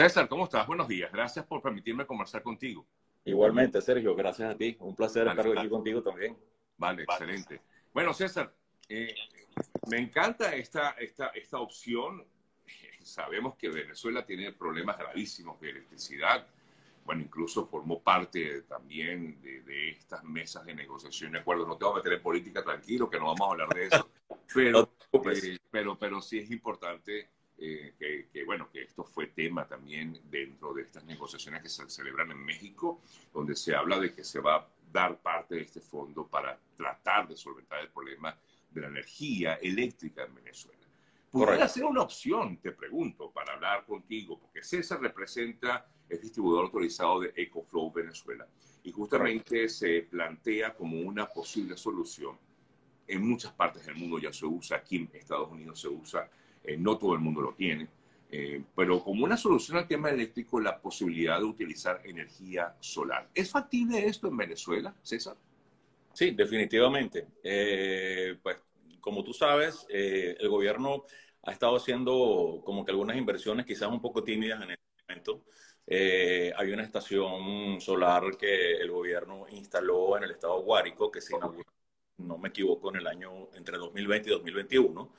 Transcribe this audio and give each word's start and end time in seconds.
César, 0.00 0.30
¿cómo 0.30 0.44
estás? 0.44 0.66
Buenos 0.66 0.88
días. 0.88 1.12
Gracias 1.12 1.44
por 1.44 1.60
permitirme 1.60 2.06
conversar 2.06 2.42
contigo. 2.42 2.86
Igualmente, 3.22 3.82
Sergio, 3.82 4.14
gracias 4.14 4.54
a 4.54 4.56
ti. 4.56 4.74
Un 4.80 4.96
placer 4.96 5.28
estar 5.28 5.46
aquí 5.58 5.68
contigo 5.68 6.02
también. 6.02 6.38
Vale, 6.78 7.02
excelente. 7.02 7.60
Bueno, 7.92 8.14
César, 8.14 8.50
eh, 8.88 9.14
me 9.90 9.98
encanta 9.98 10.54
esta, 10.54 10.92
esta, 10.92 11.26
esta 11.34 11.58
opción. 11.58 12.24
Sabemos 13.02 13.56
que 13.56 13.68
Venezuela 13.68 14.24
tiene 14.24 14.52
problemas 14.52 14.96
gravísimos 14.96 15.60
de 15.60 15.68
electricidad. 15.68 16.46
Bueno, 17.04 17.20
incluso 17.20 17.66
formó 17.66 18.00
parte 18.00 18.62
también 18.62 19.38
de, 19.42 19.90
estas 19.90 20.24
mesas 20.24 20.64
de 20.64 20.76
negociación. 20.76 21.32
De 21.32 21.40
acuerdo, 21.40 21.66
no 21.66 21.76
tengo 21.76 21.92
que 21.92 21.98
meter 21.98 22.14
en 22.14 22.22
política, 22.22 22.64
tranquilo, 22.64 23.10
que 23.10 23.18
no 23.18 23.26
vamos 23.26 23.42
a 23.42 23.50
hablar 23.50 23.68
de 23.68 23.84
eso. 23.84 24.08
Pero, 24.54 24.94
eh, 25.12 25.58
pero, 25.70 25.96
pero 25.96 26.20
sí 26.20 26.38
es 26.38 26.50
importante 26.50 27.28
eh, 27.62 28.26
que, 28.32 28.44
bueno, 28.44 28.70
que 28.72 28.82
esto 28.84 29.04
fue 29.04 29.26
tema 29.26 29.68
también 29.68 30.18
dentro 30.30 30.72
de 30.72 30.82
estas 30.82 31.04
negociaciones 31.04 31.62
que 31.62 31.68
se 31.68 31.88
celebran 31.90 32.30
en 32.30 32.42
México, 32.42 33.02
donde 33.34 33.54
se 33.54 33.74
habla 33.74 34.00
de 34.00 34.14
que 34.14 34.24
se 34.24 34.40
va 34.40 34.56
a 34.56 34.68
dar 34.90 35.20
parte 35.20 35.56
de 35.56 35.62
este 35.62 35.82
fondo 35.82 36.26
para 36.26 36.58
tratar 36.74 37.28
de 37.28 37.36
solventar 37.36 37.80
el 37.80 37.90
problema 37.90 38.34
de 38.70 38.80
la 38.80 38.86
energía 38.86 39.54
eléctrica 39.56 40.24
en 40.24 40.36
Venezuela. 40.36 40.80
¿Podría 41.30 41.68
ser 41.68 41.84
una 41.84 42.00
opción, 42.00 42.56
te 42.56 42.72
pregunto, 42.72 43.30
para 43.30 43.52
hablar 43.52 43.84
contigo? 43.84 44.40
Porque 44.40 44.62
César 44.62 44.98
representa 45.00 45.86
el 46.08 46.18
distribuidor 46.18 46.64
autorizado 46.64 47.20
de 47.20 47.34
EcoFlow 47.36 47.92
Venezuela 47.92 48.48
y 48.82 48.90
justamente 48.90 49.68
se 49.68 50.02
plantea 50.10 50.74
como 50.74 50.98
una 50.98 51.28
posible 51.28 51.76
solución. 51.76 52.38
En 53.06 53.28
muchas 53.28 53.52
partes 53.52 53.84
del 53.84 53.96
mundo 53.96 54.18
ya 54.18 54.32
se 54.32 54.46
usa, 54.46 54.78
aquí 54.78 54.96
en 54.96 55.10
Estados 55.12 55.50
Unidos 55.50 55.78
se 55.78 55.88
usa 55.88 56.28
eh, 56.64 56.76
no 56.76 56.98
todo 56.98 57.14
el 57.14 57.20
mundo 57.20 57.40
lo 57.40 57.54
tiene, 57.54 57.88
eh, 58.30 58.62
pero 58.76 59.02
como 59.02 59.24
una 59.24 59.36
solución 59.36 59.78
al 59.78 59.88
tema 59.88 60.10
eléctrico, 60.10 60.60
la 60.60 60.80
posibilidad 60.80 61.38
de 61.38 61.44
utilizar 61.44 62.00
energía 62.04 62.76
solar. 62.80 63.28
¿Es 63.34 63.50
factible 63.50 64.06
esto 64.06 64.28
en 64.28 64.36
Venezuela, 64.36 64.94
César? 65.02 65.36
Sí, 66.12 66.32
definitivamente. 66.32 67.26
Eh, 67.42 68.36
pues 68.42 68.58
como 69.00 69.24
tú 69.24 69.32
sabes, 69.32 69.86
el 69.88 70.48
gobierno 70.50 71.04
ha 71.44 71.52
estado 71.52 71.76
haciendo 71.76 72.60
como 72.62 72.84
que 72.84 72.90
algunas 72.90 73.16
inversiones 73.16 73.64
quizás 73.64 73.88
un 73.88 74.02
poco 74.02 74.22
tímidas 74.22 74.62
en 74.62 74.72
este 74.72 74.84
momento. 75.08 75.44
hay 75.88 76.70
una 76.70 76.82
estación 76.82 77.80
solar 77.80 78.36
que 78.36 78.74
el 78.74 78.90
gobierno 78.90 79.46
instaló 79.48 80.18
en 80.18 80.24
el 80.24 80.32
estado 80.32 80.60
Guárico, 80.60 81.10
que 81.10 81.22
se 81.22 81.34
inauguró, 81.34 81.64
no 82.18 82.36
me 82.36 82.50
equivoco, 82.50 82.90
en 82.90 82.96
el 82.96 83.06
año 83.06 83.48
entre 83.54 83.78
2020 83.78 84.28
y 84.28 84.32
2021 84.32 85.10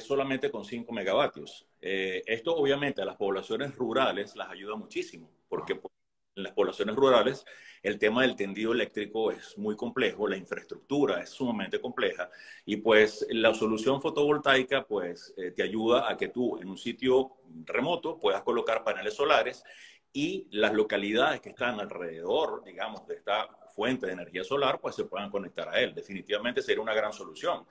solamente 0.00 0.50
con 0.50 0.64
5 0.64 0.92
megavatios. 0.92 1.66
Eh, 1.80 2.22
esto 2.26 2.54
obviamente 2.54 3.02
a 3.02 3.04
las 3.04 3.16
poblaciones 3.16 3.74
rurales 3.74 4.36
las 4.36 4.48
ayuda 4.48 4.76
muchísimo, 4.76 5.30
porque 5.48 5.76
pues, 5.76 5.92
en 6.36 6.42
las 6.44 6.52
poblaciones 6.52 6.94
rurales 6.94 7.44
el 7.82 7.98
tema 7.98 8.22
del 8.22 8.36
tendido 8.36 8.72
eléctrico 8.72 9.30
es 9.30 9.56
muy 9.56 9.76
complejo, 9.76 10.28
la 10.28 10.36
infraestructura 10.36 11.22
es 11.22 11.30
sumamente 11.30 11.80
compleja 11.80 12.30
y 12.64 12.76
pues 12.76 13.26
la 13.30 13.54
solución 13.54 14.02
fotovoltaica 14.02 14.84
pues 14.86 15.32
eh, 15.36 15.52
te 15.52 15.62
ayuda 15.62 16.10
a 16.10 16.16
que 16.16 16.28
tú 16.28 16.58
en 16.58 16.68
un 16.68 16.76
sitio 16.76 17.36
remoto 17.64 18.18
puedas 18.18 18.42
colocar 18.42 18.84
paneles 18.84 19.14
solares 19.14 19.64
y 20.12 20.48
las 20.50 20.72
localidades 20.72 21.40
que 21.40 21.50
están 21.50 21.78
alrededor, 21.78 22.64
digamos, 22.64 23.06
de 23.06 23.16
esta 23.16 23.48
fuente 23.74 24.06
de 24.06 24.12
energía 24.12 24.44
solar, 24.44 24.80
pues 24.80 24.94
se 24.94 25.04
puedan 25.04 25.30
conectar 25.30 25.68
a 25.68 25.78
él. 25.78 25.94
Definitivamente 25.94 26.62
sería 26.62 26.82
una 26.82 26.94
gran 26.94 27.12
solución. 27.12 27.66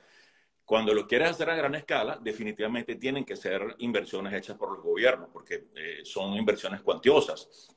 Cuando 0.65 0.95
lo 0.95 1.07
quieres 1.07 1.29
hacer 1.29 1.49
a 1.51 1.55
gran 1.55 1.75
escala, 1.75 2.17
definitivamente 2.19 2.95
tienen 2.95 3.23
que 3.23 3.35
ser 3.35 3.75
inversiones 3.77 4.33
hechas 4.33 4.57
por 4.57 4.71
los 4.71 4.83
gobiernos, 4.83 5.29
porque 5.31 5.67
eh, 5.75 5.99
son 6.03 6.33
inversiones 6.33 6.81
cuantiosas. 6.81 7.69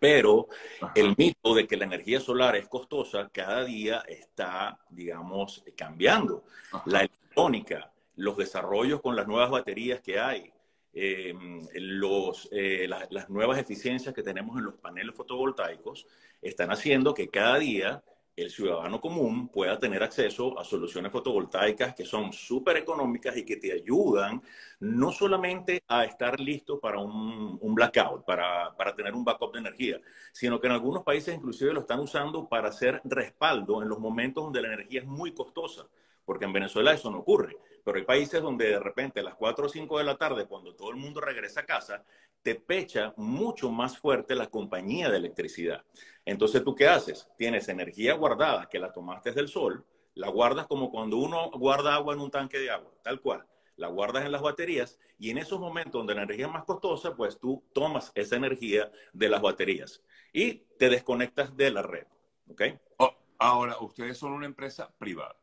Pero 0.00 0.48
el 0.96 1.14
mito 1.16 1.54
de 1.54 1.68
que 1.68 1.76
la 1.76 1.84
energía 1.84 2.18
solar 2.18 2.56
es 2.56 2.66
costosa 2.66 3.30
cada 3.32 3.64
día 3.64 4.02
está, 4.08 4.76
digamos, 4.90 5.64
cambiando. 5.76 6.42
La 6.86 7.00
electrónica, 7.00 7.92
los 8.16 8.36
desarrollos 8.36 9.00
con 9.00 9.14
las 9.14 9.28
nuevas 9.28 9.48
baterías 9.48 10.00
que 10.00 10.18
hay, 10.18 10.52
em, 10.92 11.62
los, 11.74 12.48
eh, 12.50 12.88
las 12.88 13.30
nuevas 13.30 13.60
eficiencias 13.60 14.12
que 14.12 14.24
tenemos 14.24 14.58
en 14.58 14.64
los 14.64 14.74
paneles 14.74 15.14
fotovoltaicos, 15.14 16.08
están 16.42 16.72
haciendo 16.72 17.14
que 17.14 17.28
cada 17.28 17.58
día 17.58 18.02
el 18.36 18.50
ciudadano 18.50 19.00
común 19.00 19.48
pueda 19.48 19.78
tener 19.78 20.02
acceso 20.02 20.58
a 20.58 20.64
soluciones 20.64 21.10
fotovoltaicas 21.10 21.94
que 21.94 22.04
son 22.04 22.32
súper 22.34 22.76
económicas 22.76 23.34
y 23.36 23.44
que 23.44 23.56
te 23.56 23.72
ayudan 23.72 24.42
no 24.80 25.10
solamente 25.10 25.82
a 25.88 26.04
estar 26.04 26.38
listo 26.38 26.78
para 26.78 26.98
un, 26.98 27.74
blackout, 27.74 28.26
para, 28.26 28.76
para, 28.76 28.94
tener 28.94 29.14
un 29.14 29.24
backup 29.24 29.54
de 29.54 29.60
energía, 29.60 30.00
sino 30.32 30.60
que 30.60 30.66
en 30.66 30.74
algunos 30.74 31.02
países 31.02 31.34
inclusive 31.34 31.72
lo 31.72 31.80
están 31.80 32.00
usando 32.00 32.46
para 32.46 32.68
hacer 32.68 33.00
respaldo 33.04 33.82
en 33.82 33.88
los 33.88 33.98
momentos 33.98 34.44
donde 34.44 34.60
la 34.60 34.68
energía 34.68 35.00
es 35.00 35.06
muy 35.06 35.32
costosa, 35.32 35.86
porque 36.26 36.44
en 36.44 36.52
Venezuela 36.52 36.92
eso 36.92 37.10
no 37.10 37.20
ocurre. 37.20 37.56
Pero 37.82 37.96
hay 37.96 38.04
países 38.04 38.42
donde 38.42 38.66
de 38.66 38.80
repente 38.80 39.20
a 39.20 39.22
las 39.22 39.36
4 39.36 39.66
o 39.66 39.68
5 39.68 39.96
de 39.96 40.04
la 40.04 40.18
tarde, 40.18 40.46
cuando 40.46 40.74
todo 40.74 40.90
el 40.90 40.96
mundo 40.96 41.22
regresa 41.22 41.60
a 41.60 41.66
casa, 41.66 42.04
te 42.42 42.56
pecha 42.56 43.14
mucho 43.16 43.70
más 43.70 43.96
fuerte 43.96 44.34
la 44.34 44.50
compañía 44.50 45.08
de 45.08 45.16
electricidad. 45.16 45.84
Entonces, 46.24 46.62
¿tú 46.62 46.74
qué 46.74 46.88
haces? 46.88 47.28
Tienes 47.38 47.68
energía 47.68 48.14
guardada 48.14 48.68
que 48.68 48.78
la 48.78 48.92
tomaste 48.92 49.32
del 49.32 49.48
sol, 49.48 49.86
la 50.14 50.28
guardas 50.28 50.66
como 50.66 50.90
cuando 50.90 51.16
uno 51.16 51.50
guarda 51.52 51.94
agua 51.94 52.14
en 52.14 52.20
un 52.20 52.30
tanque 52.30 52.58
de 52.58 52.70
agua, 52.70 52.92
tal 53.02 53.20
cual. 53.20 53.46
La 53.76 53.88
guardas 53.88 54.24
en 54.24 54.32
las 54.32 54.42
baterías 54.42 54.98
y 55.18 55.30
en 55.30 55.38
esos 55.38 55.60
momentos 55.60 55.92
donde 55.92 56.14
la 56.14 56.22
energía 56.22 56.46
es 56.46 56.52
más 56.52 56.64
costosa, 56.64 57.14
pues 57.14 57.38
tú 57.38 57.62
tomas 57.72 58.10
esa 58.14 58.36
energía 58.36 58.90
de 59.12 59.28
las 59.28 59.42
baterías 59.42 60.02
y 60.32 60.54
te 60.78 60.88
desconectas 60.88 61.56
de 61.56 61.70
la 61.70 61.82
red. 61.82 62.06
¿Ok? 62.48 62.62
Oh, 62.98 63.14
ahora, 63.38 63.76
ustedes 63.80 64.16
son 64.16 64.32
una 64.32 64.46
empresa 64.46 64.92
privada. 64.98 65.36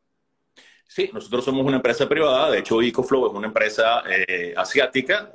Sí, 0.93 1.09
nosotros 1.11 1.43
somos 1.43 1.65
una 1.65 1.77
empresa 1.77 2.07
privada, 2.07 2.51
de 2.51 2.59
hecho 2.59 2.79
EcoFlow 2.79 3.25
es 3.25 3.33
una 3.33 3.47
empresa 3.47 4.03
eh, 4.07 4.53
asiática, 4.55 5.33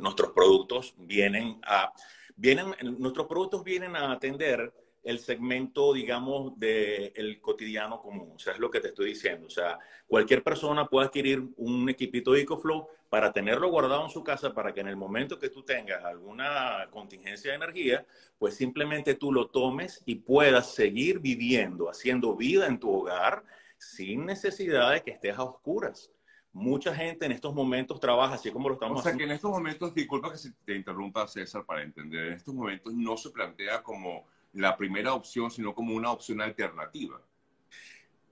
nuestros 0.00 0.32
productos 0.32 0.92
vienen 0.98 1.60
a, 1.62 1.92
vienen, 2.34 2.74
nuestros 2.98 3.28
productos 3.28 3.62
vienen 3.62 3.94
a 3.94 4.10
atender 4.10 4.72
el 5.04 5.20
segmento, 5.20 5.92
digamos, 5.92 6.58
del 6.58 7.40
cotidiano 7.40 8.00
común. 8.00 8.32
O 8.34 8.38
sea, 8.40 8.54
es 8.54 8.58
lo 8.58 8.72
que 8.72 8.80
te 8.80 8.88
estoy 8.88 9.10
diciendo. 9.10 9.46
O 9.46 9.50
sea, 9.50 9.78
cualquier 10.08 10.42
persona 10.42 10.86
puede 10.86 11.06
adquirir 11.06 11.44
un 11.58 11.88
equipito 11.88 12.32
de 12.32 12.40
EcoFlow 12.40 12.88
para 13.08 13.32
tenerlo 13.32 13.70
guardado 13.70 14.04
en 14.04 14.10
su 14.10 14.24
casa 14.24 14.52
para 14.52 14.74
que 14.74 14.80
en 14.80 14.88
el 14.88 14.96
momento 14.96 15.38
que 15.38 15.48
tú 15.48 15.62
tengas 15.62 16.04
alguna 16.04 16.88
contingencia 16.90 17.52
de 17.52 17.56
energía, 17.56 18.04
pues 18.36 18.56
simplemente 18.56 19.14
tú 19.14 19.32
lo 19.32 19.46
tomes 19.46 20.02
y 20.06 20.16
puedas 20.16 20.74
seguir 20.74 21.20
viviendo, 21.20 21.88
haciendo 21.88 22.34
vida 22.34 22.66
en 22.66 22.80
tu 22.80 22.92
hogar 22.92 23.44
sin 23.78 24.26
necesidad 24.26 24.92
de 24.92 25.02
que 25.02 25.12
estés 25.12 25.36
a 25.36 25.44
oscuras. 25.44 26.10
Mucha 26.52 26.94
gente 26.94 27.26
en 27.26 27.32
estos 27.32 27.54
momentos 27.54 28.00
trabaja 28.00 28.34
así 28.34 28.50
como 28.50 28.68
lo 28.68 28.74
estamos 28.74 28.98
haciendo. 28.98 29.08
O 29.08 29.12
sea, 29.12 29.18
que 29.18 29.24
en 29.30 29.36
estos 29.36 29.50
momentos, 29.50 29.94
disculpa 29.94 30.32
que 30.32 30.38
te 30.64 30.74
interrumpa 30.74 31.28
César 31.28 31.64
para 31.64 31.82
entender, 31.82 32.28
en 32.28 32.32
estos 32.34 32.54
momentos 32.54 32.92
no 32.94 33.16
se 33.16 33.30
plantea 33.30 33.82
como 33.82 34.26
la 34.54 34.76
primera 34.76 35.14
opción, 35.14 35.50
sino 35.50 35.74
como 35.74 35.94
una 35.94 36.10
opción 36.10 36.40
alternativa. 36.40 37.20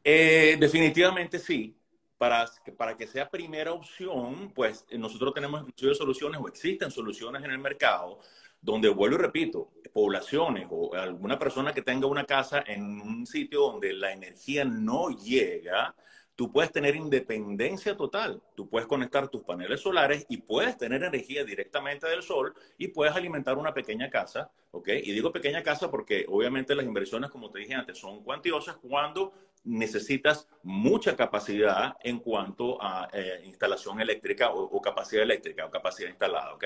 Eh, 0.02 0.56
definitivamente 0.58 1.38
sí. 1.38 1.76
Para, 2.18 2.50
para 2.78 2.96
que 2.96 3.06
sea 3.06 3.28
primera 3.28 3.72
opción, 3.74 4.50
pues 4.54 4.86
nosotros 4.92 5.34
tenemos 5.34 5.66
soluciones 5.76 6.40
o 6.40 6.48
existen 6.48 6.90
soluciones 6.90 7.44
en 7.44 7.50
el 7.50 7.58
mercado 7.58 8.20
donde 8.66 8.88
vuelvo 8.88 9.14
y 9.14 9.20
repito, 9.20 9.70
poblaciones 9.92 10.66
o 10.70 10.92
alguna 10.92 11.38
persona 11.38 11.72
que 11.72 11.82
tenga 11.82 12.08
una 12.08 12.24
casa 12.24 12.64
en 12.66 13.00
un 13.00 13.24
sitio 13.24 13.60
donde 13.60 13.92
la 13.92 14.12
energía 14.12 14.64
no 14.64 15.10
llega, 15.10 15.94
tú 16.36 16.52
puedes 16.52 16.70
tener 16.70 16.94
independencia 16.94 17.96
total. 17.96 18.42
Tú 18.54 18.68
puedes 18.68 18.86
conectar 18.86 19.28
tus 19.28 19.42
paneles 19.42 19.80
solares 19.80 20.26
y 20.28 20.36
puedes 20.36 20.76
tener 20.76 21.02
energía 21.02 21.44
directamente 21.44 22.06
del 22.06 22.22
sol 22.22 22.54
y 22.76 22.88
puedes 22.88 23.16
alimentar 23.16 23.56
una 23.56 23.72
pequeña 23.72 24.10
casa, 24.10 24.50
¿ok? 24.70 24.88
Y 25.02 25.12
digo 25.12 25.32
pequeña 25.32 25.62
casa 25.62 25.90
porque 25.90 26.26
obviamente 26.28 26.74
las 26.74 26.84
inversiones, 26.84 27.30
como 27.30 27.50
te 27.50 27.60
dije 27.60 27.74
antes, 27.74 27.98
son 27.98 28.22
cuantiosas 28.22 28.76
cuando 28.76 29.32
necesitas 29.64 30.46
mucha 30.62 31.16
capacidad 31.16 31.96
en 32.04 32.20
cuanto 32.20 32.80
a 32.80 33.08
eh, 33.12 33.40
instalación 33.44 34.00
eléctrica 34.00 34.50
o, 34.50 34.80
capacidad 34.80 35.22
eléctrica 35.24 35.66
o 35.66 35.70
capacidad 35.70 36.08
instalada, 36.08 36.54
¿ok? 36.54 36.64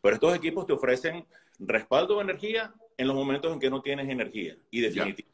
Pero 0.00 0.14
estos 0.14 0.34
equipos 0.36 0.66
te 0.66 0.72
ofrecen 0.72 1.26
respaldo 1.58 2.16
de 2.16 2.22
energía 2.22 2.72
en 2.96 3.08
los 3.08 3.16
momentos 3.16 3.52
en 3.52 3.60
que 3.60 3.68
no 3.68 3.82
tienes 3.82 4.08
energía. 4.08 4.56
Y 4.70 4.80
definitivamente, 4.80 5.26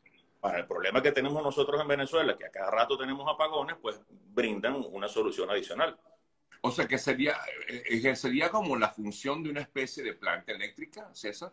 para 0.47 0.61
el 0.61 0.67
problema 0.67 1.03
que 1.03 1.11
tenemos 1.11 1.43
nosotros 1.43 1.81
en 1.81 1.89
Venezuela, 1.89 2.37
que 2.37 2.45
a 2.45 2.53
cada 2.53 2.71
rato 2.71 2.97
tenemos 2.97 3.29
apagones, 3.29 3.75
pues 3.83 4.01
brindan 4.33 4.77
una 4.93 5.09
solución 5.09 5.51
adicional. 5.51 5.99
O 6.61 6.71
sea, 6.71 6.87
que 6.87 6.99
sería, 6.99 7.37
eh, 7.67 8.15
sería 8.15 8.49
como 8.49 8.77
la 8.77 8.91
función 8.91 9.43
de 9.43 9.51
una 9.51 9.63
especie 9.63 10.05
de 10.05 10.15
planta 10.15 10.53
eléctrica, 10.53 11.13
César. 11.13 11.51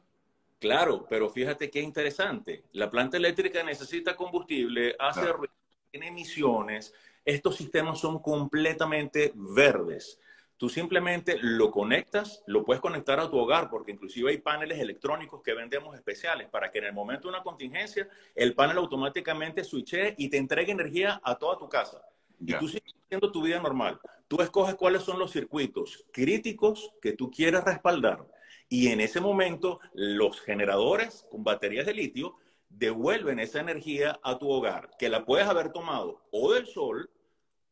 Claro, 0.60 1.08
pero 1.10 1.28
fíjate 1.28 1.72
qué 1.72 1.82
interesante. 1.82 2.66
La 2.74 2.88
planta 2.92 3.18
eléctrica 3.18 3.64
necesita 3.64 4.16
combustible, 4.16 4.96
hace 5.00 5.26
ruido, 5.26 5.56
tiene 5.90 6.10
emisiones. 6.10 6.94
Estos 7.26 7.56
sistemas 7.56 8.00
son 8.00 8.22
completamente 8.22 9.32
verdes. 9.34 10.20
Tú 10.64 10.70
simplemente 10.70 11.38
lo 11.42 11.72
conectas, 11.72 12.42
lo 12.46 12.64
puedes 12.64 12.80
conectar 12.80 13.20
a 13.20 13.30
tu 13.30 13.38
hogar, 13.38 13.70
porque 13.70 13.92
inclusive 13.92 14.32
hay 14.32 14.38
paneles 14.38 14.80
electrónicos 14.80 15.42
que 15.44 15.54
vendemos 15.54 15.94
especiales 15.94 16.48
para 16.48 16.72
que 16.72 16.78
en 16.78 16.86
el 16.86 16.94
momento 16.94 17.28
de 17.28 17.34
una 17.34 17.44
contingencia 17.44 18.08
el 18.34 18.56
panel 18.56 18.78
automáticamente 18.78 19.66
switche 19.66 20.16
y 20.18 20.30
te 20.30 20.38
entregue 20.38 20.72
energía 20.72 21.20
a 21.22 21.36
toda 21.36 21.58
tu 21.58 21.68
casa. 21.68 22.02
Y 22.40 22.54
tú 22.54 22.70
sigues 22.70 22.96
haciendo 23.04 23.30
tu 23.30 23.42
vida 23.42 23.60
normal. 23.60 24.00
Tú 24.30 24.42
escoges 24.42 24.76
cuáles 24.76 25.04
son 25.04 25.20
los 25.20 25.34
circuitos 25.34 26.06
críticos 26.14 26.94
que 27.02 27.12
tú 27.12 27.30
quieres 27.30 27.62
respaldar. 27.66 28.26
Y 28.70 28.88
en 28.88 29.02
ese 29.02 29.20
momento, 29.20 29.82
los 29.94 30.40
generadores 30.40 31.28
con 31.30 31.44
baterías 31.44 31.86
de 31.86 31.94
litio 31.94 32.38
devuelven 32.70 33.40
esa 33.40 33.60
energía 33.60 34.18
a 34.24 34.40
tu 34.40 34.50
hogar, 34.50 34.92
que 34.98 35.10
la 35.10 35.26
puedes 35.26 35.46
haber 35.46 35.74
tomado 35.74 36.22
o 36.32 36.54
del 36.54 36.68
sol 36.68 37.10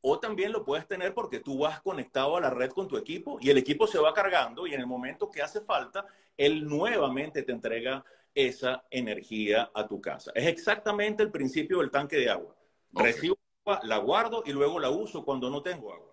o 0.02 0.20
también 0.20 0.52
lo 0.52 0.66
puedes 0.66 0.88
tener 0.88 1.14
porque 1.14 1.40
tú 1.40 1.60
vas 1.60 1.82
conectado 1.82 2.36
a 2.36 2.42
la 2.42 2.50
red 2.50 2.72
con 2.72 2.88
tu 2.88 2.98
equipo 2.98 3.38
y 3.40 3.50
el 3.50 3.58
equipo 3.58 3.88
se 3.88 4.00
va 4.00 4.14
cargando 4.14 4.66
y 4.66 4.74
en 4.74 4.82
el 4.82 4.88
momento 4.88 5.30
que 5.30 5.42
hace 5.42 5.62
falta, 5.62 6.06
él 6.36 6.68
nuevamente 6.68 7.44
te 7.44 7.52
entrega 7.52 8.04
esa 8.34 8.86
energía 8.90 9.72
a 9.74 9.88
tu 9.88 10.02
casa. 10.02 10.32
Es 10.34 10.48
exactamente 10.48 11.22
el 11.22 11.32
principio 11.32 11.80
del 11.80 11.92
tanque 11.92 12.18
de 12.18 12.30
agua. 12.30 12.56
Recibo 12.94 13.38
agua, 13.66 13.82
la 13.84 13.98
guardo 13.98 14.44
y 14.46 14.52
luego 14.52 14.80
la 14.80 14.90
uso 14.90 15.24
cuando 15.24 15.50
no 15.50 15.62
tengo 15.62 15.94
agua. 15.94 16.12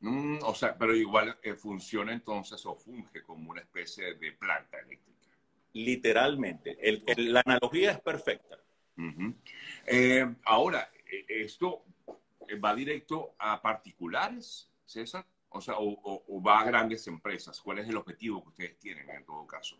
Mm, 0.00 0.38
o 0.42 0.54
sea, 0.54 0.76
pero 0.76 0.94
igual 0.94 1.38
eh, 1.42 1.54
funciona 1.54 2.12
entonces 2.12 2.64
o 2.66 2.74
funge 2.74 3.22
como 3.22 3.50
una 3.50 3.60
especie 3.60 4.14
de 4.14 4.32
planta 4.32 4.78
eléctrica. 4.78 5.18
Literalmente. 5.74 6.76
la 7.16 7.42
analogía 7.44 7.92
es 7.92 8.00
perfecta. 8.00 8.58
Eh, 9.86 10.26
ahora, 10.44 10.90
eh, 11.06 11.24
esto 11.28 11.84
va 12.56 12.74
directo 12.74 13.34
a 13.38 13.60
particulares, 13.60 14.70
César? 14.84 15.24
O 15.50 15.60
sea, 15.60 15.74
o, 15.78 16.42
va 16.42 16.60
a 16.60 16.64
grandes 16.64 17.06
empresas. 17.06 17.60
¿Cuál 17.60 17.78
es 17.78 17.88
el 17.88 17.96
objetivo 17.96 18.42
que 18.42 18.48
ustedes 18.48 18.78
tienen 18.78 19.08
en 19.10 19.24
todo 19.24 19.46
caso? 19.46 19.76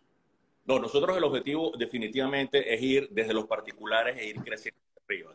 No, 0.65 0.79
nosotros 0.79 1.17
el 1.17 1.25
objetivo 1.25 1.73
definitivamente 1.77 2.75
es 2.75 2.81
ir 2.81 3.09
desde 3.11 3.35
los 3.35 3.47
particulares 3.47 4.17
e 4.19 4.29
ir 4.29 4.37
creciendo 4.43 4.81
arriba. 5.07 5.33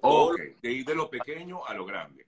de 0.62 0.72
ir 0.72 0.86
de 0.86 0.96
lo 0.96 1.10
pequeño 1.10 1.66
a 1.66 1.74
lo 1.74 1.86
grande. 1.86 2.26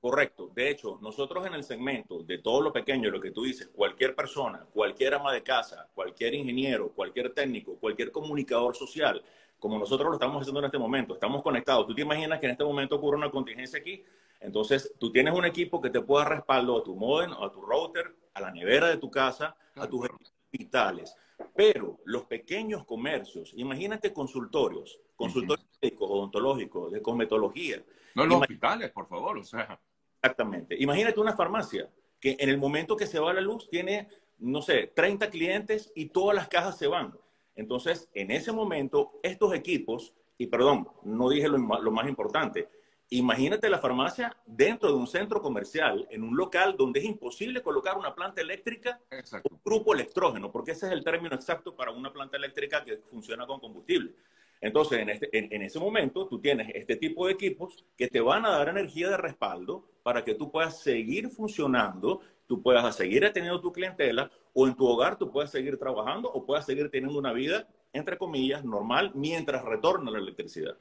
Correcto. 0.00 0.50
De 0.54 0.70
hecho, 0.70 0.98
nosotros 1.02 1.44
en 1.46 1.54
el 1.54 1.64
segmento 1.64 2.22
de 2.22 2.38
todo 2.38 2.60
lo 2.60 2.72
pequeño, 2.72 3.10
lo 3.10 3.20
que 3.20 3.32
tú 3.32 3.42
dices, 3.42 3.68
cualquier 3.68 4.14
persona, 4.14 4.64
cualquier 4.72 5.14
ama 5.14 5.32
de 5.32 5.42
casa, 5.42 5.88
cualquier 5.92 6.34
ingeniero, 6.34 6.92
cualquier 6.92 7.34
técnico, 7.34 7.76
cualquier 7.76 8.12
comunicador 8.12 8.76
social, 8.76 9.22
como 9.58 9.78
nosotros 9.78 10.08
lo 10.08 10.14
estamos 10.14 10.40
haciendo 10.40 10.60
en 10.60 10.66
este 10.66 10.78
momento, 10.78 11.14
estamos 11.14 11.42
conectados. 11.42 11.86
¿Tú 11.86 11.94
te 11.94 12.02
imaginas 12.02 12.38
que 12.38 12.46
en 12.46 12.52
este 12.52 12.64
momento 12.64 12.96
ocurre 12.96 13.16
una 13.16 13.30
contingencia 13.30 13.78
aquí? 13.78 14.04
Entonces, 14.40 14.94
tú 14.98 15.10
tienes 15.10 15.34
un 15.34 15.44
equipo 15.44 15.80
que 15.80 15.90
te 15.90 16.00
pueda 16.00 16.24
respaldo 16.24 16.78
a 16.78 16.84
tu 16.84 16.94
modem, 16.94 17.32
a 17.32 17.50
tu 17.50 17.60
router, 17.60 18.14
a 18.34 18.40
la 18.40 18.50
nevera 18.50 18.88
de 18.88 18.98
tu 18.98 19.10
casa, 19.10 19.56
a 19.74 19.86
tus 19.88 20.08
hospitales. 20.08 21.14
Pero 21.54 21.98
los 22.04 22.24
pequeños 22.24 22.84
comercios, 22.84 23.52
imagínate 23.56 24.12
consultorios, 24.12 25.00
consultorios 25.16 25.66
médicos, 25.80 26.08
odontológicos, 26.10 26.92
de 26.92 27.02
cosmetología. 27.02 27.82
No 28.14 28.26
los 28.26 28.40
hospitales, 28.40 28.90
por 28.90 29.08
favor, 29.08 29.38
o 29.38 29.44
sea. 29.44 29.80
Exactamente. 30.20 30.76
Imagínate 30.78 31.20
una 31.20 31.36
farmacia 31.36 31.88
que 32.20 32.36
en 32.38 32.48
el 32.48 32.58
momento 32.58 32.96
que 32.96 33.06
se 33.06 33.20
va 33.20 33.32
la 33.32 33.40
luz 33.40 33.68
tiene, 33.68 34.08
no 34.38 34.62
sé, 34.62 34.92
30 34.94 35.30
clientes 35.30 35.92
y 35.94 36.06
todas 36.06 36.34
las 36.34 36.48
cajas 36.48 36.76
se 36.76 36.88
van. 36.88 37.16
Entonces, 37.58 38.08
en 38.14 38.30
ese 38.30 38.52
momento, 38.52 39.20
estos 39.22 39.52
equipos, 39.52 40.14
y 40.38 40.46
perdón, 40.46 40.88
no 41.02 41.28
dije 41.28 41.48
lo 41.48 41.58
más 41.90 42.08
importante, 42.08 42.68
Imagínate 43.10 43.70
la 43.70 43.78
farmacia 43.78 44.36
dentro 44.44 44.90
de 44.90 44.96
un 44.96 45.06
centro 45.06 45.40
comercial, 45.40 46.06
en 46.10 46.22
un 46.22 46.36
local 46.36 46.76
donde 46.76 47.00
es 47.00 47.06
imposible 47.06 47.62
colocar 47.62 47.96
una 47.96 48.14
planta 48.14 48.42
eléctrica 48.42 49.00
Exacto. 49.10 49.48
un 49.50 49.60
grupo 49.64 49.94
electrógeno, 49.94 50.52
porque 50.52 50.72
ese 50.72 50.86
es 50.86 50.92
el 50.92 51.02
término 51.02 51.34
exacto 51.34 51.74
para 51.74 51.90
una 51.90 52.12
planta 52.12 52.36
eléctrica 52.36 52.84
que 52.84 52.98
funciona 52.98 53.46
con 53.46 53.60
combustible. 53.60 54.12
Entonces, 54.60 54.98
en, 54.98 55.08
este, 55.08 55.28
en, 55.32 55.62
ese 55.62 55.78
momento, 55.78 56.26
tú 56.26 56.38
tienes 56.38 56.68
este 56.74 56.96
tipo 56.96 57.26
de 57.26 57.32
equipos 57.32 57.82
que 57.96 58.08
te 58.08 58.20
van 58.20 58.44
a 58.44 58.50
dar 58.50 58.68
energía 58.68 59.08
de 59.08 59.16
respaldo 59.16 59.88
para 60.02 60.22
que 60.22 60.34
tú 60.34 60.50
puedas 60.50 60.82
seguir 60.82 61.30
funcionando, 61.30 62.20
tú 62.48 62.62
puedas 62.62 62.96
seguir 62.96 63.30
teniendo 63.32 63.60
tu 63.60 63.72
clientela 63.72 64.30
o 64.54 64.66
en 64.66 64.74
tu 64.74 64.84
hogar 64.86 65.16
tú 65.16 65.30
puedas 65.30 65.52
seguir 65.52 65.78
trabajando 65.78 66.28
o 66.32 66.44
puedas 66.44 66.66
seguir 66.66 66.90
teniendo 66.90 67.18
una 67.18 67.32
vida, 67.32 67.68
entre 67.92 68.18
comillas, 68.18 68.64
normal 68.64 69.12
mientras 69.14 69.64
retorna 69.64 70.10
la 70.10 70.18
electricidad. 70.18 70.76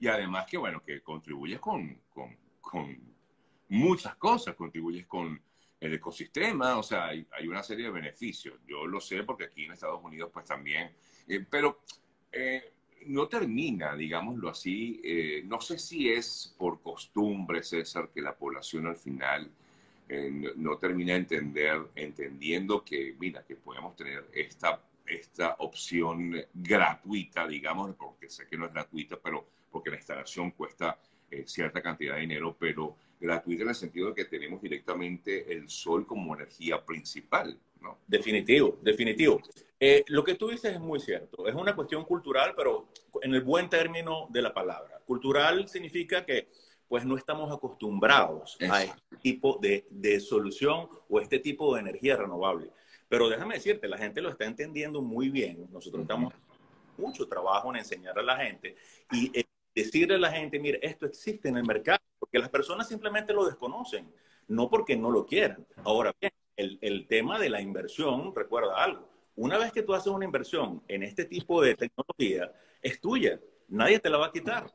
Y 0.00 0.08
además 0.08 0.46
que, 0.46 0.58
bueno, 0.58 0.82
que 0.82 1.00
contribuyes 1.02 1.60
con, 1.60 2.00
con, 2.08 2.36
con, 2.60 3.12
muchas 3.68 4.16
cosas, 4.16 4.56
contribuyes 4.56 5.06
con 5.06 5.40
el 5.78 5.94
ecosistema, 5.94 6.76
o 6.78 6.82
sea, 6.82 7.06
hay, 7.06 7.26
hay, 7.30 7.46
una 7.46 7.62
serie 7.62 7.86
de 7.86 7.92
beneficios. 7.92 8.58
Yo 8.66 8.86
lo 8.86 9.00
sé 9.00 9.22
porque 9.22 9.44
aquí 9.44 9.64
en 9.64 9.72
Estados 9.72 10.02
Unidos 10.02 10.30
pues 10.32 10.46
también, 10.46 10.92
eh, 11.28 11.46
pero 11.48 11.82
eh, 12.32 12.72
no 13.06 13.28
termina, 13.28 13.94
digámoslo 13.94 14.48
así, 14.48 15.00
eh, 15.04 15.42
no 15.44 15.60
sé 15.60 15.78
si 15.78 16.10
es 16.10 16.54
por 16.58 16.82
costumbre, 16.82 17.62
César, 17.62 18.10
que 18.12 18.20
la 18.20 18.36
población 18.36 18.86
al 18.86 18.96
final 18.96 19.50
no, 20.08 20.50
no, 20.56 20.78
termina 20.78 21.12
de 21.14 21.20
entender, 21.20 21.80
entendiendo 21.94 22.84
que, 22.84 23.14
mira, 23.18 23.44
que 23.44 23.56
podemos 23.56 23.96
tener 23.96 24.26
esta 24.32 24.80
esta 25.06 25.56
opción 25.58 26.34
gratuita, 26.52 27.46
digamos, 27.46 27.94
porque 27.96 28.28
sé 28.28 28.46
que 28.46 28.56
no 28.56 28.66
es 28.66 28.72
gratuita, 28.72 29.18
pero 29.22 29.46
porque 29.70 29.90
la 29.90 29.96
instalación 29.96 30.50
cuesta 30.52 30.98
eh, 31.30 31.44
cierta 31.46 31.80
cantidad 31.82 32.14
de 32.14 32.22
dinero, 32.22 32.56
pero 32.58 32.96
gratuita 33.20 33.62
en 33.62 33.68
el 33.70 33.74
sentido 33.74 34.08
de 34.08 34.14
que 34.14 34.24
tenemos 34.26 34.60
directamente 34.60 35.52
el 35.52 35.68
sol 35.68 36.06
como 36.06 36.34
energía 36.34 36.84
principal, 36.84 37.58
¿no? 37.80 37.98
Definitivo, 38.06 38.78
definitivo. 38.82 39.40
Eh, 39.78 40.04
lo 40.08 40.22
que 40.22 40.34
tú 40.34 40.48
dices 40.48 40.74
es 40.74 40.80
muy 40.80 41.00
cierto. 41.00 41.46
Es 41.48 41.54
una 41.54 41.74
cuestión 41.74 42.04
cultural, 42.04 42.54
pero 42.56 42.88
en 43.20 43.34
el 43.34 43.42
buen 43.42 43.68
término 43.68 44.28
de 44.30 44.42
la 44.42 44.54
palabra. 44.54 45.00
Cultural 45.04 45.68
significa 45.68 46.24
que 46.24 46.48
pues 46.92 47.06
no 47.06 47.16
estamos 47.16 47.50
acostumbrados 47.50 48.58
a 48.68 48.84
este 48.84 49.16
tipo 49.22 49.58
de, 49.62 49.86
de 49.88 50.20
solución 50.20 50.90
o 51.08 51.20
este 51.20 51.38
tipo 51.38 51.74
de 51.74 51.80
energía 51.80 52.18
renovable. 52.18 52.68
Pero 53.08 53.30
déjame 53.30 53.54
decirte, 53.54 53.88
la 53.88 53.96
gente 53.96 54.20
lo 54.20 54.28
está 54.28 54.44
entendiendo 54.44 55.00
muy 55.00 55.30
bien. 55.30 55.66
Nosotros 55.72 56.02
estamos 56.02 56.34
mucho 56.98 57.26
trabajo 57.26 57.70
en 57.70 57.78
enseñar 57.78 58.18
a 58.18 58.22
la 58.22 58.36
gente 58.36 58.76
y 59.10 59.32
decirle 59.74 60.16
a 60.16 60.18
la 60.18 60.30
gente, 60.30 60.60
mire, 60.60 60.80
esto 60.82 61.06
existe 61.06 61.48
en 61.48 61.56
el 61.56 61.64
mercado, 61.64 61.98
porque 62.18 62.38
las 62.38 62.50
personas 62.50 62.86
simplemente 62.88 63.32
lo 63.32 63.46
desconocen, 63.46 64.12
no 64.48 64.68
porque 64.68 64.94
no 64.94 65.10
lo 65.10 65.24
quieran. 65.24 65.66
Ahora 65.84 66.14
bien, 66.20 66.34
el, 66.56 66.78
el 66.82 67.06
tema 67.06 67.38
de 67.38 67.48
la 67.48 67.62
inversión, 67.62 68.34
recuerda 68.36 68.76
algo, 68.76 69.08
una 69.34 69.56
vez 69.56 69.72
que 69.72 69.82
tú 69.82 69.94
haces 69.94 70.12
una 70.12 70.26
inversión 70.26 70.82
en 70.88 71.04
este 71.04 71.24
tipo 71.24 71.62
de 71.62 71.74
tecnología, 71.74 72.52
es 72.82 73.00
tuya, 73.00 73.40
nadie 73.68 73.98
te 73.98 74.10
la 74.10 74.18
va 74.18 74.26
a 74.26 74.32
quitar. 74.32 74.70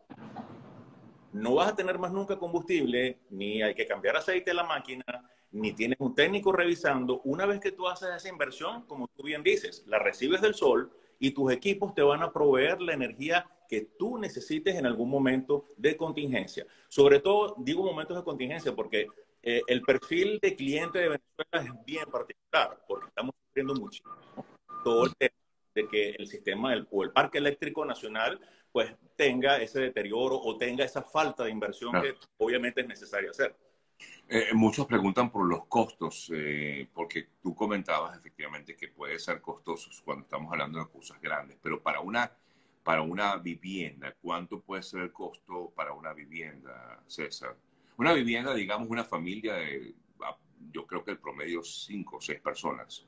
No 1.34 1.56
vas 1.56 1.70
a 1.70 1.76
tener 1.76 2.00
más 2.00 2.12
nunca 2.12 2.38
combustible, 2.38 3.20
ni 3.30 3.62
hay 3.62 3.76
que 3.76 3.86
cambiar 3.86 4.18
aceite 4.18 4.52
de 4.52 4.56
la 4.56 4.64
máquina, 4.64 5.04
ni 5.52 5.74
tienes 5.74 5.98
un 6.00 6.16
técnico 6.16 6.52
revisando. 6.52 7.22
Una 7.24 7.46
vez 7.46 7.60
que 7.60 7.72
tú 7.72 7.88
haces 7.88 8.10
esa 8.16 8.30
inversión, 8.30 8.84
como 8.84 9.08
tú 9.08 9.24
bien 9.24 9.44
dices, 9.44 9.84
la 9.88 10.00
recibes 10.00 10.42
del 10.42 10.56
sol 10.56 10.92
y 11.20 11.32
tus 11.32 11.52
equipos 11.52 11.94
te 11.94 12.02
van 12.02 12.22
a 12.22 12.32
proveer 12.32 12.82
la 12.82 12.94
energía 12.94 13.50
que 13.68 13.82
tú 13.98 14.18
necesites 14.18 14.76
en 14.76 14.86
algún 14.86 15.10
momento 15.10 15.66
de 15.76 15.98
contingencia. 15.98 16.66
Sobre 16.88 17.20
todo, 17.20 17.56
digo 17.58 17.84
momentos 17.84 18.18
de 18.18 18.24
contingencia 18.24 18.76
porque 18.76 19.08
eh, 19.44 19.62
el 19.68 19.82
perfil 19.82 20.40
de 20.42 20.56
cliente 20.56 21.00
de 21.00 21.10
Venezuela 21.10 21.74
es 21.80 21.86
bien 21.86 22.06
particular, 22.12 22.84
porque 22.88 23.08
estamos 23.08 23.36
sufriendo 23.48 23.76
muchísimo. 23.76 24.14
Todo 24.84 25.06
el 25.06 25.16
tema 25.16 25.37
de 25.78 25.88
que 25.88 26.10
el 26.18 26.28
sistema 26.28 26.72
del, 26.72 26.88
o 26.90 27.04
el 27.04 27.12
parque 27.12 27.38
eléctrico 27.38 27.86
nacional 27.86 28.40
pues 28.72 28.96
tenga 29.16 29.58
ese 29.58 29.80
deterioro 29.80 30.36
o 30.36 30.58
tenga 30.58 30.84
esa 30.84 31.04
falta 31.04 31.44
de 31.44 31.52
inversión 31.52 31.92
que 32.02 32.16
obviamente 32.38 32.82
es 32.82 32.88
necesario 32.88 33.32
hacer. 33.32 33.56
Eh, 34.28 34.54
muchos 34.54 34.86
preguntan 34.86 35.32
por 35.32 35.48
los 35.48 35.66
costos, 35.68 36.32
eh, 36.34 36.88
porque 36.94 37.30
tú 37.42 37.56
comentabas 37.56 38.18
efectivamente 38.18 38.76
que 38.76 38.90
puede 38.90 39.18
ser 39.20 39.40
costosos 39.40 40.02
cuando 40.02 40.24
estamos 40.24 40.52
hablando 40.52 40.80
de 40.80 40.90
cosas 40.90 41.22
grandes, 41.22 41.58
pero 41.62 41.82
para 41.82 42.02
una, 42.02 42.32
para 42.84 43.02
una 43.02 43.38
vivienda, 43.38 44.16
¿cuánto 44.22 44.60
puede 44.60 44.84
ser 44.84 45.02
el 45.02 45.14
costo 45.14 45.72
para 45.76 45.94
una 45.94 46.14
vivienda, 46.14 47.02
César? 47.08 47.56
Una 47.98 48.14
vivienda, 48.14 48.54
digamos, 48.54 48.90
una 48.90 49.04
familia 49.04 49.54
de, 49.56 49.96
ah, 50.22 50.38
yo 50.72 50.86
creo 50.86 51.04
que 51.04 51.12
el 51.12 51.20
promedio 51.20 51.64
cinco 51.64 52.18
o 52.18 52.22
seis 52.22 52.42
personas. 52.42 53.08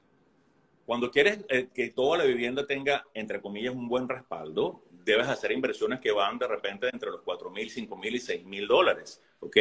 Cuando 0.89 1.12
quieres 1.12 1.46
eh, 1.50 1.69
que 1.72 1.91
toda 1.91 2.17
la 2.17 2.24
vivienda 2.24 2.65
tenga, 2.65 3.05
entre 3.13 3.39
comillas, 3.39 3.75
un 3.75 3.88
buen 3.88 4.10
respaldo, 4.10 4.86
debes 4.89 5.27
hacer 5.27 5.51
inversiones 5.51 6.00
que 6.00 6.12
van 6.12 6.39
de 6.39 6.48
repente 6.48 6.89
entre 6.91 7.12
los 7.12 7.22
4 7.22 7.51
mil, 7.51 7.69
5 7.69 7.96
mil 7.96 8.15
y 8.15 8.19
6 8.19 8.43
mil 8.43 8.67
dólares, 8.67 9.22
¿ok? 9.39 9.55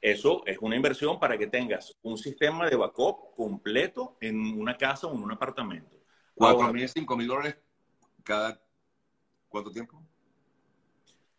Eso 0.00 0.46
es 0.46 0.56
una 0.62 0.74
inversión 0.74 1.20
para 1.20 1.36
que 1.36 1.46
tengas 1.46 1.94
un 2.00 2.16
sistema 2.16 2.70
de 2.70 2.74
backup 2.74 3.34
completo 3.34 4.16
en 4.18 4.58
una 4.58 4.78
casa 4.78 5.06
o 5.08 5.14
en 5.14 5.24
un 5.24 5.32
apartamento. 5.32 5.98
¿Cuatro 6.34 6.72
mil, 6.72 6.88
cinco 6.88 7.18
mil 7.18 7.26
dólares 7.26 7.58
cada 8.24 8.58
cuánto 9.50 9.70
tiempo? 9.70 10.02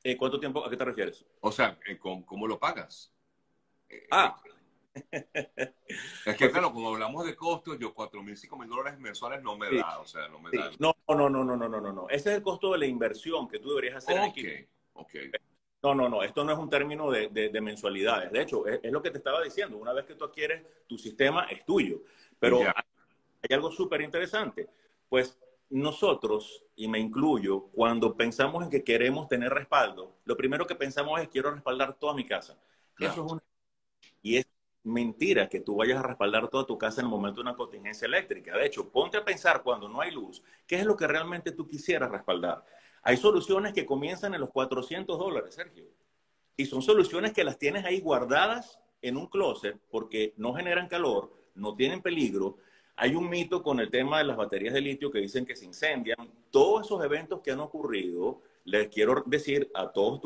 Eh, 0.03 0.15
¿Cuánto 0.15 0.39
tiempo? 0.39 0.63
¿A 0.63 0.69
qué 0.69 0.77
te 0.77 0.85
refieres? 0.85 1.25
O 1.39 1.51
sea, 1.51 1.79
eh, 1.87 1.97
¿cómo 1.97 2.45
lo 2.45 2.59
pagas? 2.59 3.11
Eh, 3.89 4.05
ah, 4.11 4.39
es 6.25 6.37
que, 6.37 6.51
claro, 6.51 6.71
como 6.71 6.89
hablamos 6.89 7.25
de 7.25 7.35
costos, 7.35 7.77
yo 7.79 7.93
4 7.93 8.23
mil, 8.23 8.37
5 8.37 8.57
mil 8.57 8.69
dólares 8.69 8.99
mensuales 8.99 9.41
no 9.41 9.57
me 9.57 9.75
da, 9.75 9.99
o 9.99 10.05
sea, 10.05 10.27
no 10.27 10.39
me 10.39 10.51
da. 10.51 10.71
No, 10.79 10.95
no, 11.07 11.29
no, 11.29 11.43
no, 11.43 11.55
no, 11.55 11.67
no, 11.67 11.93
no, 11.93 12.09
Ese 12.09 12.31
es 12.31 12.37
el 12.37 12.43
costo 12.43 12.71
de 12.71 12.79
la 12.79 12.85
inversión 12.85 13.47
que 13.47 13.59
tú 13.59 13.69
deberías 13.69 13.95
hacer 13.95 14.17
en 14.17 14.23
equipo. 14.23 14.69
No, 15.83 15.93
no, 15.93 16.09
no, 16.09 16.23
esto 16.23 16.43
no 16.43 16.51
es 16.51 16.57
un 16.57 16.69
término 16.69 17.11
de, 17.11 17.29
de, 17.29 17.61
mensualidades. 17.61 18.31
De 18.31 18.41
hecho, 18.41 18.65
es, 18.65 18.91
lo 18.91 19.01
que 19.01 19.11
te 19.11 19.19
estaba 19.19 19.41
diciendo. 19.43 19.77
Una 19.77 19.93
vez 19.93 20.05
que 20.05 20.15
tú 20.15 20.25
adquieres, 20.25 20.63
tu 20.87 20.97
sistema 20.97 21.45
es 21.45 21.63
tuyo. 21.65 22.01
Pero 22.39 22.59
hay 22.61 23.55
algo 23.55 23.71
súper 23.71 24.01
interesante. 24.01 24.67
Pues 25.07 25.37
nosotros, 25.69 26.65
y 26.75 26.87
me 26.87 26.99
incluyo, 26.99 27.67
cuando 27.73 28.15
pensamos 28.15 28.63
en 28.63 28.69
que 28.69 28.83
queremos 28.83 29.27
tener 29.27 29.53
respaldo, 29.53 30.17
lo 30.25 30.35
primero 30.35 30.65
que 30.65 30.75
pensamos 30.75 31.21
es 31.21 31.29
quiero 31.29 31.51
respaldar 31.51 31.93
toda 31.93 32.13
mi 32.13 32.25
casa. 32.25 32.57
Eso 32.99 33.25
es 33.25 33.31
una... 33.31 33.43
Y 34.21 34.37
es 34.37 34.47
mentira 34.87 35.49
que 35.49 35.59
tú 35.59 35.75
vayas 35.75 35.99
a 35.99 36.03
respaldar 36.03 36.47
toda 36.47 36.65
tu 36.65 36.77
casa 36.77 37.01
en 37.01 37.07
el 37.07 37.11
momento 37.11 37.41
de 37.41 37.49
una 37.49 37.55
contingencia 37.55 38.05
eléctrica. 38.05 38.57
De 38.57 38.65
hecho, 38.65 38.89
ponte 38.89 39.17
a 39.17 39.25
pensar 39.25 39.61
cuando 39.63 39.87
no 39.87 40.01
hay 40.01 40.11
luz, 40.11 40.41
¿qué 40.65 40.77
es 40.77 40.85
lo 40.85 40.95
que 40.95 41.07
realmente 41.07 41.51
tú 41.51 41.67
quisieras 41.67 42.09
respaldar? 42.09 42.63
Hay 43.03 43.17
soluciones 43.17 43.73
que 43.73 43.85
comienzan 43.85 44.33
en 44.33 44.41
los 44.41 44.49
400 44.49 45.17
dólares, 45.17 45.55
Sergio. 45.55 45.85
Y 46.55 46.65
son 46.65 46.81
soluciones 46.81 47.33
que 47.33 47.43
las 47.43 47.57
tienes 47.57 47.85
ahí 47.85 48.01
guardadas 48.01 48.79
en 49.01 49.17
un 49.17 49.27
closet 49.27 49.77
porque 49.91 50.33
no 50.37 50.53
generan 50.53 50.87
calor, 50.87 51.31
no 51.53 51.75
tienen 51.75 52.01
peligro, 52.01 52.57
hay 52.99 53.13
un 53.13 53.29
mito 53.29 53.61
con 53.61 53.79
el 53.79 53.91
tema 53.91 54.17
de 54.17 54.23
las 54.23 54.35
baterías 54.35 54.73
de 54.73 54.81
litio 54.81 55.11
que 55.11 55.19
dicen 55.19 55.45
que 55.45 55.55
se 55.55 55.65
incendian. 55.65 56.17
Todos 56.49 56.87
esos 56.87 57.03
eventos 57.05 57.41
que 57.41 57.51
han 57.51 57.59
ocurrido, 57.59 58.41
les 58.65 58.87
quiero 58.87 59.23
decir 59.27 59.69
a 59.75 59.91
todos, 59.91 60.19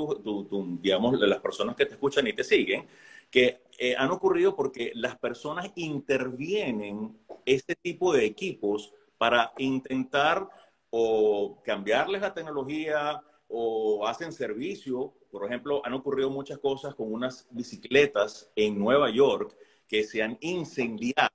digamos, 0.81 1.19
las 1.19 1.41
personas 1.41 1.75
que 1.75 1.85
te 1.85 1.93
escuchan 1.93 2.25
y 2.27 2.33
te 2.33 2.45
siguen, 2.45 2.87
que 3.29 3.59
eh, 3.77 3.95
han 3.97 4.11
ocurrido 4.11 4.55
porque 4.55 4.91
las 4.95 5.17
personas 5.17 5.71
intervienen 5.75 7.17
este 7.45 7.75
tipo 7.75 8.13
de 8.13 8.25
equipos 8.25 8.93
para 9.17 9.53
intentar 9.57 10.47
o 10.89 11.61
cambiarles 11.63 12.21
la 12.21 12.33
tecnología 12.33 13.21
o 13.47 14.07
hacen 14.07 14.31
servicio. 14.31 15.13
Por 15.29 15.45
ejemplo, 15.45 15.81
han 15.85 15.93
ocurrido 15.93 16.29
muchas 16.29 16.57
cosas 16.59 16.95
con 16.95 17.11
unas 17.11 17.47
bicicletas 17.51 18.51
en 18.55 18.77
Nueva 18.77 19.09
York 19.09 19.55
que 19.87 20.03
se 20.03 20.23
han 20.23 20.37
incendiado 20.41 21.29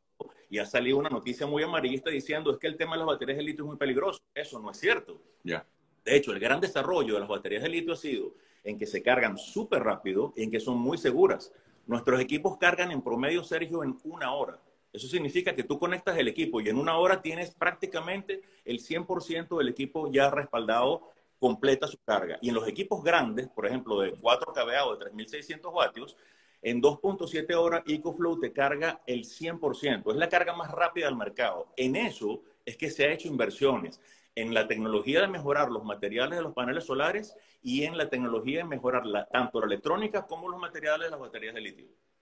y 0.48 0.58
ha 0.58 0.66
salido 0.66 0.98
una 0.98 1.10
noticia 1.10 1.46
muy 1.46 1.62
amarillista 1.62 2.10
diciendo 2.10 2.52
es 2.52 2.58
que 2.58 2.66
el 2.66 2.76
tema 2.76 2.92
de 2.92 2.98
las 2.98 3.06
baterías 3.06 3.38
de 3.38 3.44
litio 3.44 3.64
es 3.64 3.68
muy 3.68 3.76
peligroso. 3.76 4.20
Eso 4.34 4.58
no 4.60 4.70
es 4.70 4.78
cierto. 4.78 5.20
Ya. 5.42 5.66
De 6.04 6.16
hecho, 6.16 6.32
el 6.32 6.38
gran 6.38 6.60
desarrollo 6.60 7.14
de 7.14 7.20
las 7.20 7.28
baterías 7.28 7.62
de 7.62 7.68
litio 7.68 7.94
ha 7.94 7.96
sido 7.96 8.34
en 8.62 8.78
que 8.78 8.86
se 8.86 9.02
cargan 9.02 9.38
súper 9.38 9.82
rápido 9.82 10.32
y 10.36 10.44
en 10.44 10.50
que 10.50 10.60
son 10.60 10.78
muy 10.78 10.98
seguras. 10.98 11.52
Nuestros 11.86 12.20
equipos 12.20 12.58
cargan 12.58 12.90
en 12.90 13.02
promedio, 13.02 13.44
Sergio, 13.44 13.84
en 13.84 13.98
una 14.04 14.32
hora. 14.32 14.60
Eso 14.92 15.08
significa 15.08 15.54
que 15.54 15.62
tú 15.62 15.78
conectas 15.78 16.16
el 16.18 16.26
equipo 16.26 16.60
y 16.60 16.68
en 16.68 16.78
una 16.78 16.96
hora 16.96 17.20
tienes 17.20 17.50
prácticamente 17.54 18.40
el 18.64 18.80
100% 18.80 19.58
del 19.58 19.68
equipo 19.68 20.10
ya 20.10 20.30
respaldado, 20.30 21.12
completa 21.38 21.86
su 21.86 21.98
carga. 21.98 22.38
Y 22.40 22.48
en 22.48 22.54
los 22.54 22.66
equipos 22.66 23.04
grandes, 23.04 23.48
por 23.48 23.66
ejemplo, 23.66 24.00
de 24.00 24.12
4 24.12 24.52
kVA 24.52 24.86
o 24.86 24.96
de 24.96 25.04
3600 25.04 25.72
vatios, 25.72 26.16
en 26.62 26.82
2.7 26.82 27.54
horas, 27.54 27.82
EcoFlow 27.86 28.40
te 28.40 28.52
carga 28.52 29.02
el 29.06 29.24
100%. 29.24 30.10
Es 30.10 30.16
la 30.16 30.28
carga 30.28 30.56
más 30.56 30.70
rápida 30.72 31.06
del 31.06 31.16
mercado. 31.16 31.68
En 31.76 31.94
eso 31.94 32.42
es 32.64 32.76
que 32.76 32.90
se 32.90 33.04
ha 33.04 33.12
hecho 33.12 33.28
inversiones 33.28 34.00
en 34.36 34.54
la 34.54 34.68
tecnología 34.68 35.22
de 35.22 35.28
mejorar 35.28 35.70
los 35.70 35.82
materiales 35.82 36.38
de 36.38 36.42
los 36.42 36.52
paneles 36.52 36.84
solares 36.84 37.34
y 37.62 37.84
en 37.84 37.96
la 37.96 38.08
tecnología 38.08 38.58
de 38.58 38.64
mejorar 38.64 39.02
tanto 39.32 39.60
la 39.60 39.66
electrónica 39.66 40.26
como 40.26 40.48
los 40.48 40.60
materiales 40.60 41.06
de 41.06 41.10
las 41.10 41.20
baterías 41.20 41.54
de 41.54 41.60
litio. 41.62 41.86